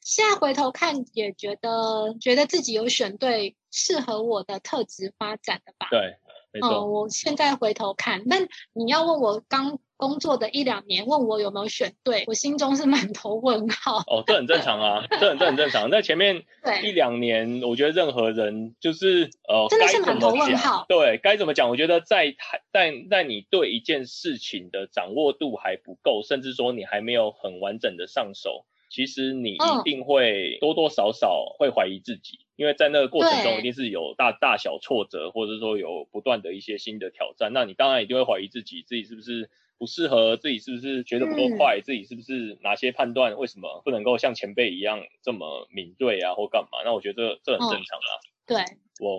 [0.00, 5.88] 现在回头看，也觉得觉得自己有选对适合我的特质发展的吧。
[5.90, 6.16] 对，
[6.52, 6.86] 没错。
[6.86, 9.78] 我现在回头看，但你要问我刚。
[10.02, 13.98] 工作的一两年，问我有没有选对，我心中是满头问号。
[13.98, 15.92] 哦，这很正常啊，这很这很正常。
[15.92, 16.42] 在前面
[16.82, 20.86] 一两年，我觉得任何人就是呃，真的是满头问号。
[20.88, 21.70] 对，该怎么讲？
[21.70, 22.34] 我觉得在
[22.72, 39.50] 在在你对一件事情的掌握度还不够，甚至说你还没有很完整的上手，其实你一定会多多少少会怀疑自己，因为在那个过程中一定是有大大小挫折，或者说有不断的一些新的挑战，那你当然一定会怀疑自己，自己是不是。
[39.78, 46.84] 不适合，自己是不是觉得不够快，自己是不是哪些判断为什么不能够像前辈一样这么敏锐啊，或干嘛？
[46.84, 48.10] 那我觉得这这很正常啊。
[48.46, 48.58] 对，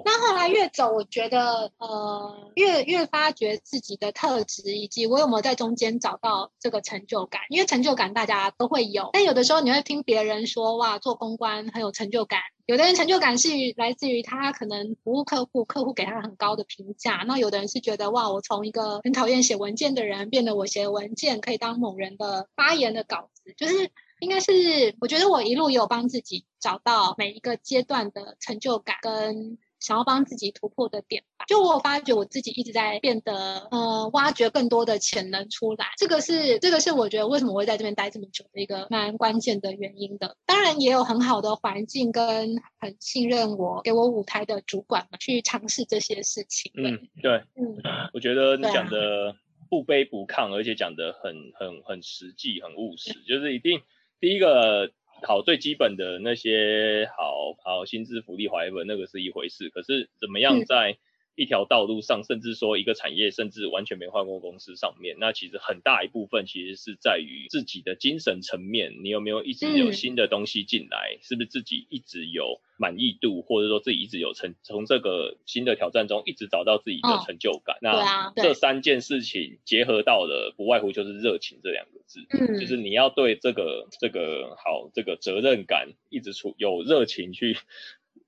[0.06, 7.42] 那后来越走，我觉得呃，越越发觉自己的特质，以及我有没有在中间找到这个成就感。
[7.50, 12.40] 因为成就感大家都会有，但有的时候你会听别人说，哇，做公关很有成就感。
[12.66, 17.26] 有的人成就感是来自于他可能服务客户，客户给他很高的评价。
[17.28, 23.92] 那有的人是觉得，哇，我从一个很讨厌写文件的人，变得我写文件可以当某人的发言的稿子，就是。
[24.20, 31.46] 应该是，我觉得我一路也有帮自己找到每一个阶段的成就感，跟想要帮自己突破的点吧。
[31.48, 35.88] 就我发觉我自己一直在变得，呃，挖掘更多的潜能出来。
[35.98, 40.38] 这个是，这个是我觉得为什么我会在这边待这么久的一个蛮关键的原因的。
[40.46, 46.72] 当然也有很好的环境跟很信任我、给我舞台的主管们去尝试这些事情。
[46.76, 47.78] 嗯，对，嗯，
[48.14, 49.36] 我觉得你讲的
[49.70, 53.82] 不卑不亢，而且讲的很很很实际、很务实，就是一定。
[54.22, 54.90] 第一个
[55.22, 60.98] 好最基本的那些好好薪资福利怀文那个是一回事，可是怎么样在
[61.36, 72.62] 一条道路上，甚至说一个产业，甚至完全没换过公司上面，那其实很大一部分其实是在于自己的精神层面，你有没有一直有新的东西进来，是不是自己一直有。
[72.76, 77.78] 满意度，或者说自己一直有成，从这个新的挑战中一直找到自己的成就感。
[77.82, 82.26] 那这三件事情结合到的，不外乎就是热情这两个字。
[82.32, 87.58] 嗯，就是你要对这个这个好这个责任感一直处有热情去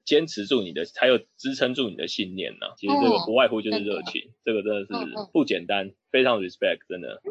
[0.06, 2.68] 坚持住你的，才有支撑住你的信念呢。
[2.78, 7.22] 其实这个不外乎就是热情，这个真的是不简单，非常 respect，真的。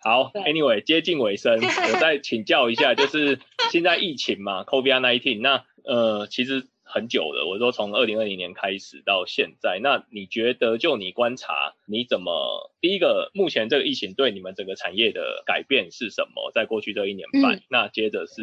[0.00, 3.40] 好，Anyway，接近尾声， 我再请教一下，就是
[3.72, 6.68] 现在疫情嘛，COVID-19，那呃，其实。
[6.88, 16.50] 很久了，我说从二零二零年开始到现在，那你觉得就你观察，你怎么第一个目前这个疫情对你们整个产业的改变是什么？
[16.54, 18.42] 在过去这一年半，那接着是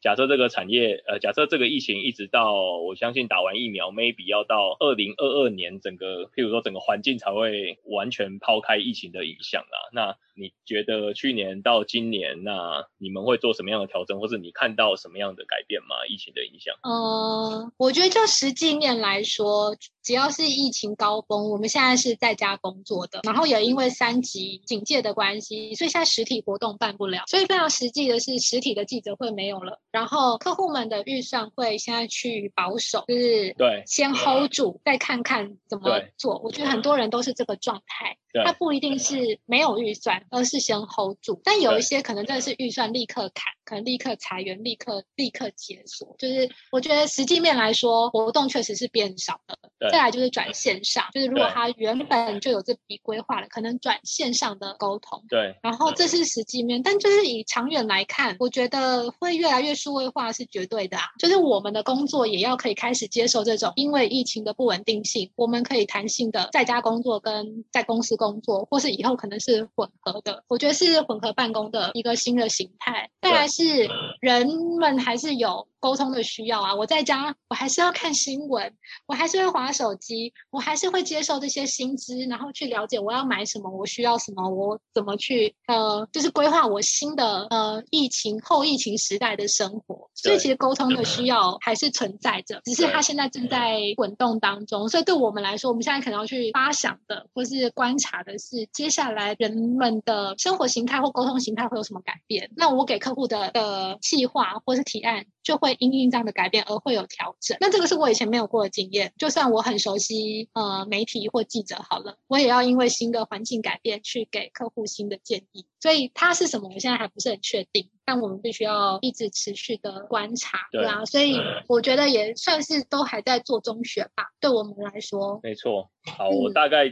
[0.00, 9.90] 假设这个产业，呃，假设这个疫情一直到我相信打完疫苗，maybe 要到二零二二年，整个譬如说整个环境才会完全抛开疫情的影响啦。
[9.92, 16.06] 那你觉得去年到今年，那你们会做什么样的调整，或是你看到什么样的改变吗？
[16.08, 16.74] 疫情的影响？
[16.82, 17.70] 嗯。
[17.82, 27.24] 我觉得就实际面来说，只要是疫情高峰，我们现在是在家工作的，然后也因为三级警戒的关系，所以现在实体活动办不了。
[27.28, 36.40] 所以非常实际的是，实体的记者会没有了，然后客户们的预算会现在去保守，就是对，先 hold 住，再看看怎么做。
[36.44, 38.16] 我觉得很多人都是这个状态。
[38.46, 41.38] 他不一定是没有预算，而是先 hold 住。
[41.44, 46.16] 但有一些可能真的是预算立刻砍，可能立刻裁员，立刻立刻解锁。
[46.18, 49.58] 就是我觉得实际面来说，活动确实是变少了。
[49.92, 55.22] 再来就是转线上，就是如果他原本就有这笔规划了，可能转线上的沟通。
[55.28, 55.54] 对。
[55.62, 61.04] 然后这是实际面，但就是以长远来看，我觉得会越来越数位化是绝对的啊。
[61.18, 68.16] 就是我们的工作也要可以开始接受这种因为疫情的不稳定性，我们可以弹性的在家工作跟在公司。
[68.22, 73.10] 工作，或是以后可能是混合的，我觉得是混合办公的一个新的形态。
[73.20, 73.88] 再来是
[74.20, 74.46] 人
[74.78, 75.66] 们还是有。
[75.82, 78.72] 沟通的需要啊，我在家我还是要看新闻，
[79.04, 90.08] 我还是会划手机，我还是会接受这些薪资，然后去了解我要买什么，我需要什么，我怎么去呃，就是规划我新的呃疫情后疫情时代的生活。
[90.14, 94.88] 所以其实沟通的需要还是存在着，只是它现在正在滚动当中。
[94.88, 102.52] 所以对我们来说，我们现在可能要去发想的或是观察的是，接下来人们的生活形态或沟通形态会有什么改变？
[102.56, 105.26] 那我给客户的的计划或是提案。
[105.42, 107.56] 就会因应这样的改变而会有调整。
[107.60, 109.12] 那这个是我以前没有过的经验。
[109.18, 115.66] 就算我很熟悉呃媒体或记者好了，我也要因为新的环境改变去给客户新的建议。
[115.80, 117.90] 所以它是什么，我现在还不是很确定。
[118.04, 121.04] 但我们必须要一直持续的观察，对啊。
[121.04, 121.36] 所以
[121.68, 124.30] 我觉得也算是都还在做中学吧。
[124.40, 125.90] 对我们来说，没错。
[126.16, 126.86] 好，我大概。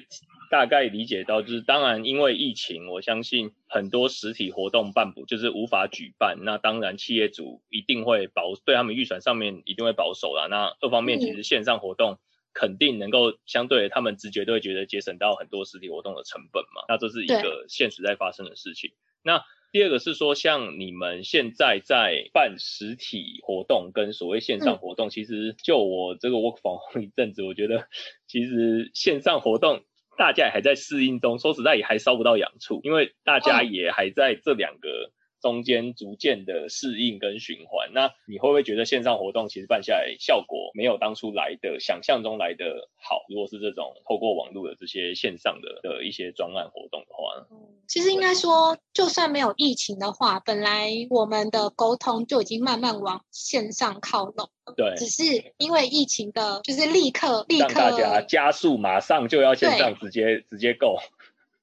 [0.50, 6.38] 大概理解到，就是当然因为疫情，我相信很多实体活动办不，就是无法举办。
[6.42, 10.48] 那当然企业主一定会保，对他们预算上面一定会保守啦。
[10.48, 12.18] 那二方面，其实线上活动
[12.52, 16.82] 肯定能够相对他们直觉都会觉得节省到很多实体活动的成本嘛。
[16.88, 18.90] 那这是一个现实在发生的事情。
[19.22, 27.86] 那第二个是说，像你们现在在办实体活动跟所谓线上活动，其实就我这个 work from 一阵子，我觉得
[28.26, 29.84] 其实线上活动。
[30.20, 35.10] 大家也还在适应中，说实在也还烧不到痒处，因为大家也还在这两个
[35.40, 37.90] 中间逐渐的适应跟循环。
[37.92, 43.24] 那你会不会觉得线上活动其实办下来效果没有当初来的想象中来的好？
[43.28, 47.46] 如果是这种透过网络的这些线上的的一些专案活动的话，
[47.86, 54.48] 其实应该说，就算没有疫情的话，本来我们的沟通就已经慢慢往线上靠拢。
[54.76, 60.98] 对，只是因为疫情的，就是立刻立刻大家加速，马上就要线上直接直接够。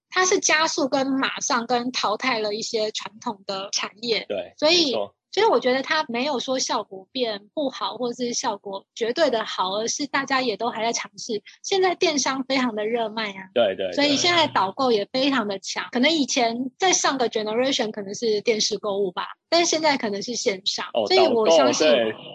[0.09, 4.25] 它是加速跟马上跟淘汰了一些传统的产业。
[4.27, 4.95] 对，所以。
[5.29, 11.43] 所以我觉得它没有说效果变不好，或者是效果绝对的好，而是大家也都还在尝试。
[11.61, 15.85] 现在电商非常的热卖啊，对对，所以现在导购也非常的强。
[15.91, 20.87] 可能以前在上个 generation 可能是电视购物吧，但是现在可能是线上。
[21.07, 21.87] 所以我相信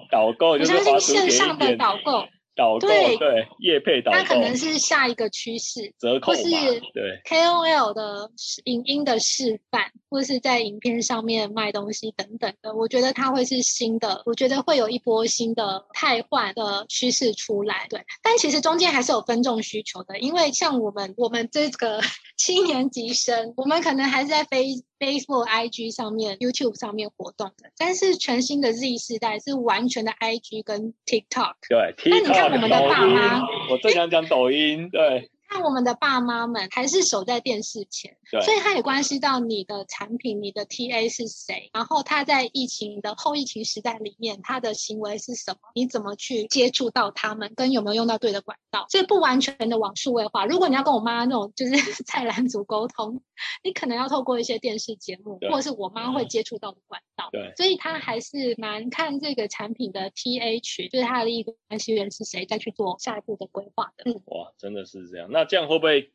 [0.08, 2.26] 导购，我相信线上的导购。
[2.54, 8.30] 导购对业配导购，它可能是下一个趋势，折扣或是对 KOL 的
[8.64, 17.86] 影音的示范，或是在影片上面卖东西等等的，我觉得它会是新的，我觉得会有一波新的汰换的趋势出来。
[17.88, 22.00] 对，但其实中间还是有分众需求的，因为像我们我们这个
[22.36, 24.84] 七年级生，我们可能还是在飞。
[25.02, 31.54] Facebook、IG 上面、YouTube 上面活动的，但是全新的 Z 世代是完全的 IG 跟 TikTok。
[31.68, 35.28] 对，那你看我们的爸妈，我正想讲抖音，对。
[35.52, 45.58] 看我们的爸妈们还是守在电视前，所以它也关系到你的产品，你的 TA 是谁，然后他在疫情的后疫情时代里面，他的行为是什么？
[45.74, 48.86] 你怎么去接触到他们，跟有没有用到对的管道？
[48.88, 50.46] 所以不完全的往数位化。
[50.46, 51.72] 如果你要跟我妈那种就是
[52.04, 53.20] 菜篮族沟通，
[53.62, 57.28] 你可能要透过一些电视节目，或者是我妈会接触到的管道。
[57.30, 64.10] 对，所以他还是蛮看这个产品的 TA 群，就是他的利益关系人是谁，再去做下一步的规划的。
[64.10, 65.28] 嗯，哇，真的是这样。
[65.30, 66.12] 那那这样会不会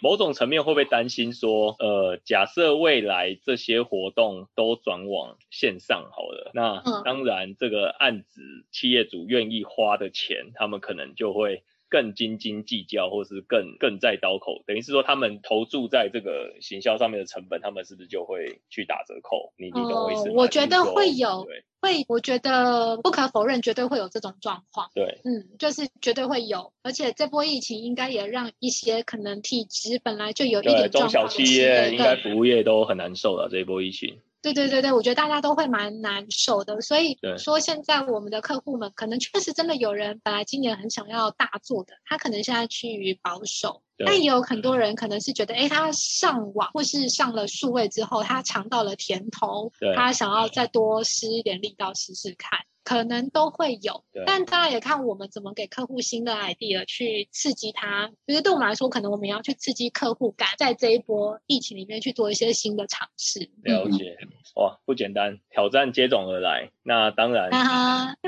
[0.00, 8.42] 某种层面会不会担心说，呃，假设未来这些活动都转往线上好了，那当然这个案子
[8.72, 11.62] 企业主愿意花的钱，他们可能就会。
[11.88, 19.52] 更斤斤计较，或是更更在刀口，等于是说他们投注在这个行销上面的成本，他们是不是就会去打折扣？
[19.56, 20.34] 你你懂我意思吗？
[20.36, 21.46] 我觉得会有，
[21.80, 24.90] 会，我觉得不可否认，绝对会有这种状况。
[24.94, 34.20] 对，嗯，就是绝对会有，而且这波疫情应该也让一些可能体质本来就有一点中小企业，应该服务业都很难受了这一波疫情。
[34.52, 52.60] 对对对对，我觉得大家都会蛮难受的，所以说现在我们的客户们可能确实真的有人本来今年很想要大做的，他可能现在趋于保守，但也有很多人可能是觉得，哎，他上网或是上了数位之后，他尝到了甜头，他想要再多施一点力道试试看。
[52.86, 58.12] 可能都会有，但当然也看我们怎么给客户新的 idea 去刺激他。
[58.28, 63.50] 就是对我们来说，可能我们要去刺激客户感，在这一波疫情里面去做一些新的尝试。
[63.64, 64.16] 了解，
[64.54, 66.70] 哇，不简单，挑战接踵而来。
[66.84, 67.50] 那当然，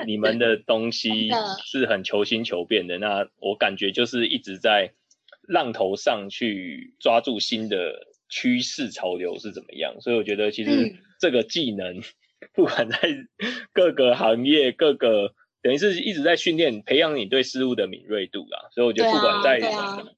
[0.04, 1.30] 你们的东西
[1.64, 2.98] 是很求新求变的。
[2.98, 4.92] 那我感觉就是一直在
[5.42, 10.00] 浪头上去抓住新的趋势潮流是怎么样。
[10.00, 12.02] 所以我觉得其实这个技能。
[12.54, 12.98] 不管在
[13.72, 18.68] 各个行业，各个等于是一直在训练、培养你对事物的敏锐度啦。
[18.72, 19.60] 所以我觉得，不管在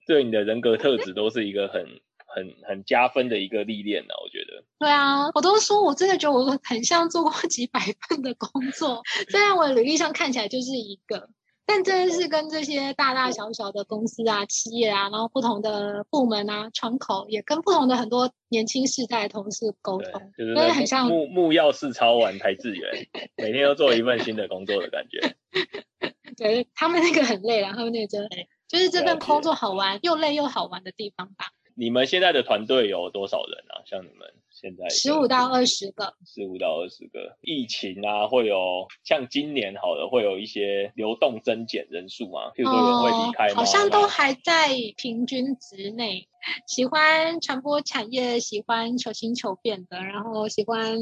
[0.07, 1.85] 对你的人格特质，都是一个很、
[2.27, 4.15] 很、很加分的一个历练呢。
[4.23, 4.65] 我觉得。
[4.79, 11.29] 对啊，我都说我真的觉得我很像做过几百份的工作，虽然我履历上看起来就是一个。
[11.67, 23.07] 但真的是跟这些大大小小的公司啊、企业啊，然后不同的部门啊、窗口，也跟不同的很多年轻世代同事沟通，就是很像木木曜四超玩台资源，
[23.37, 25.37] 每天都做一份新的工作的感觉。
[26.37, 31.47] 对他们那个很累然后那个真累，就是这份工作好玩又累又好玩的地方吧。
[31.75, 33.83] 你们现在的团队有多少人啊？
[33.87, 34.29] 像你们？
[34.61, 37.39] 现在十五到二十个，十五到二十个。
[37.41, 42.51] 疫情啊，会有像今年好的，会有一些流动增减人数嘛？
[42.51, 43.55] 譬如说人会离开吗？
[43.55, 46.29] 好像都还在平均值内。
[46.67, 50.99] 喜欢传播产业，喜欢求新求变的，然后喜欢，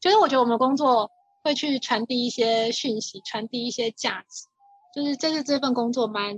[0.00, 1.10] 就是我觉得我们工作
[1.42, 4.46] 会去传递一些讯息，传递一些价值，
[4.94, 6.36] 就是这是这份工作蛮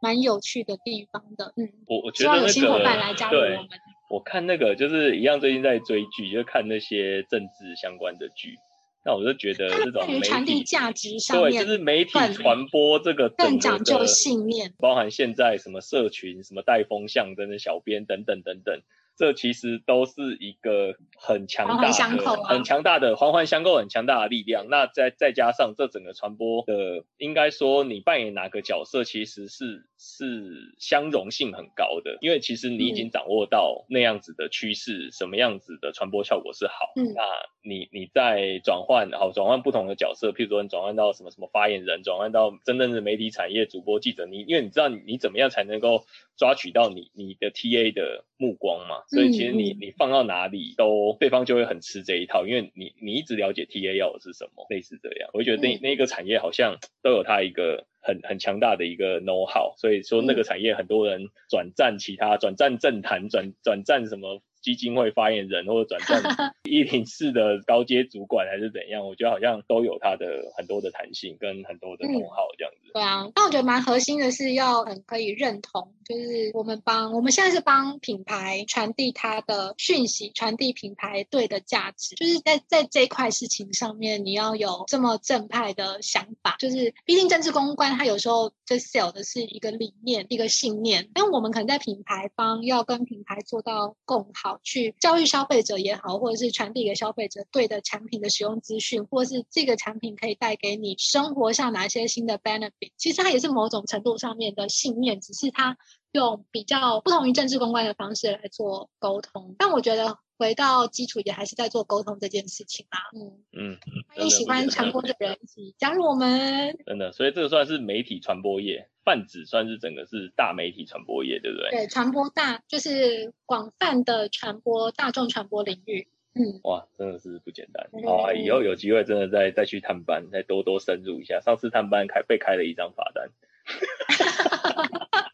[0.00, 1.52] 蛮有趣的地方的。
[1.56, 3.68] 嗯，我我觉得有新伙伴来加入我们。
[4.08, 8.56] 我看那个就是一样，最近在追剧，就看那些政治相关的剧。
[9.04, 18.80] 那我就觉得这种媒体价值上面，对，就是媒体传播这个更讲究信念，包含现在什么社群、什么带风向等等、小编等等等等。
[19.16, 24.68] 这其实都是一个很强大的、很强大的环环相扣、很强大的力量。
[24.68, 36.92] 那再再加上这整个传播的，应该说你扮演哪个角色，其实是是相容性很高的，因为其实你已经掌握到那样子的趋势，什么样子的传播效果是好。
[36.96, 37.12] 嗯。
[37.14, 37.22] 那
[37.62, 46.04] 你你在转换，好转换不同的角色，譬如说你转换到什么什么发言人，转换到真正的媒体产业主播记者，你因为你知道你你怎么样才能够
[46.36, 55.80] 抓取到你你的 TA 的目光嘛，所以其实你嗯你放到哪里都对方就会很吃这一套，因为你你一直了解 TA 要的是什么，类似这样，我就觉得那、嗯。
[55.88, 64.40] 那个产业好像都有它一个很很强大的一个 know how，所以说那个产业很多人转战其他转战政坛转转战什么。
[64.60, 72.90] 基金会发言人或者转战 一零四的高阶主管还是怎样，我觉得好像都有它的很多的弹性跟很多的嗯 know how 这样子。
[72.92, 86.56] 对啊，但我觉得蛮核心的是要很可以认同，就是我们帮我们现在是帮品牌传递它的讯息，传递品牌对的价值，就是在在这一块事情上面，你要有这么正派的想法。
[86.58, 102.92] 就是毕竟政治公关，它有时候就 sell 的是一个理念、一个信念，但我们可能在品牌方要跟品牌做到共好，去教育消费者也好，或者是传递给消费者对的产品的使用资讯，或是这个产品可以带给你生活上哪些新的 benefit。
[102.96, 105.76] 其实它也是某种程度上面的信念，只是它
[106.12, 109.54] 用比较不同于政治公关的方式来做沟通。
[109.58, 113.00] 但我觉得回到基础，也还是在做沟通这件事情啦。
[113.14, 113.78] 嗯，嗯，
[114.08, 116.78] 欢迎喜欢传播的人一起加入我们。
[116.86, 121.70] 真的，所以这个算是媒体传播业，泛指算是整个是大媒体传播业，对不对？
[121.70, 126.08] 对，传播大就是广泛的传播大众传播领域。
[126.34, 127.88] 嗯，哇，真的是不简单。
[127.90, 131.40] 对好啊，以后有机会真的再再去探班，再多多深入一下。
[131.40, 133.28] 上次探班开被开了一张罚单，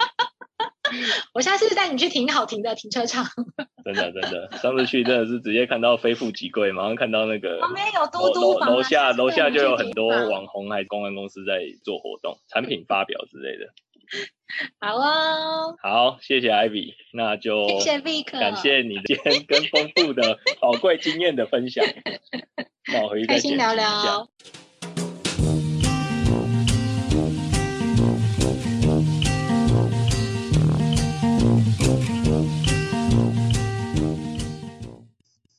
[1.33, 3.25] 我下次带你去停好停的停车场，
[3.85, 10.35] 真的真的，上次去真的是直接看到非富即贵，马上看到那个旁边有嘟嘟楼下楼下就有很多网。
[10.35, 13.73] 网红还是公关公司在做活动、产品发表之类的。
[14.79, 21.85] 好哦，好，谢谢 Ivy，那就谢谢 Vic，感谢你今天跟丰富的宝贵经验的分享。
[22.93, 24.29] 那我回去再开心聊聊。